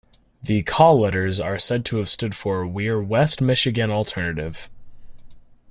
[0.41, 4.67] The call letters are said to have stood for "We're West Michigan Alternative".